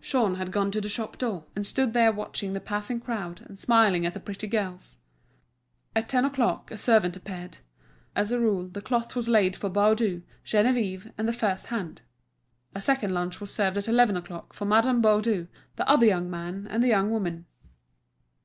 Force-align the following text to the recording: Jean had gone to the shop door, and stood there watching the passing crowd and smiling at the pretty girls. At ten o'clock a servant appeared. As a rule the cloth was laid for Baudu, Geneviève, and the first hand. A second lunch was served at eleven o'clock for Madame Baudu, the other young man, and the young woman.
Jean 0.00 0.34
had 0.34 0.50
gone 0.50 0.72
to 0.72 0.80
the 0.80 0.88
shop 0.88 1.16
door, 1.16 1.44
and 1.54 1.64
stood 1.64 1.92
there 1.92 2.10
watching 2.10 2.52
the 2.54 2.60
passing 2.60 2.98
crowd 3.00 3.42
and 3.42 3.56
smiling 3.56 4.04
at 4.04 4.14
the 4.14 4.18
pretty 4.18 4.48
girls. 4.48 4.98
At 5.94 6.08
ten 6.08 6.24
o'clock 6.24 6.72
a 6.72 6.76
servant 6.76 7.14
appeared. 7.14 7.58
As 8.16 8.32
a 8.32 8.40
rule 8.40 8.66
the 8.66 8.82
cloth 8.82 9.14
was 9.14 9.28
laid 9.28 9.54
for 9.54 9.70
Baudu, 9.70 10.22
Geneviève, 10.44 11.12
and 11.16 11.28
the 11.28 11.32
first 11.32 11.66
hand. 11.66 12.02
A 12.74 12.80
second 12.80 13.14
lunch 13.14 13.40
was 13.40 13.54
served 13.54 13.76
at 13.78 13.86
eleven 13.86 14.16
o'clock 14.16 14.52
for 14.52 14.64
Madame 14.64 15.00
Baudu, 15.00 15.46
the 15.76 15.88
other 15.88 16.06
young 16.06 16.28
man, 16.28 16.66
and 16.68 16.82
the 16.82 16.88
young 16.88 17.08
woman. 17.12 17.46